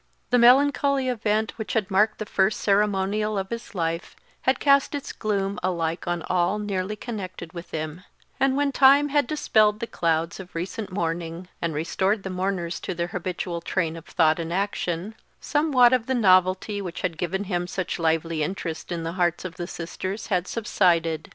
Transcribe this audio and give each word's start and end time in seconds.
The 0.31 0.39
melancholy 0.39 1.09
event 1.09 1.53
which 1.59 1.73
had 1.73 1.91
marked 1.91 2.17
the 2.17 2.25
first 2.25 2.59
ceremonial 2.61 3.37
of 3.37 3.51
his 3.51 3.75
life 3.75 4.15
had 4.41 4.59
cast 4.59 4.95
its 4.95 5.11
gloom 5.13 5.59
alike 5.61 6.07
on 6.07 6.23
all 6.23 6.57
nearly 6.57 6.95
connected 6.95 7.53
with 7.53 7.69
him; 7.69 8.03
and 8.39 8.57
when 8.57 8.71
time 8.71 9.09
had 9.09 9.27
dispelled 9.27 9.79
the 9.79 9.85
clouds 9.85 10.39
of 10.39 10.55
recent 10.55 10.91
mourning, 10.91 11.49
and 11.61 11.75
restored 11.75 12.23
the 12.23 12.31
mourners 12.31 12.79
to 12.79 12.95
their 12.95 13.09
habitual 13.13 13.61
train 13.61 13.95
of 13.95 14.05
thought 14.07 14.39
and 14.39 14.51
action, 14.51 15.13
somewhat 15.39 15.93
of 15.93 16.07
the 16.07 16.15
novelty 16.15 16.81
which 16.81 17.01
had 17.01 17.15
given 17.15 17.43
him 17.43 17.67
such 17.67 17.99
lively 17.99 18.41
interest 18.41 18.91
in 18.91 19.03
the 19.03 19.11
hearts 19.13 19.45
of 19.45 19.57
the 19.57 19.67
sisters 19.67 20.25
had 20.33 20.47
subsided. 20.47 21.29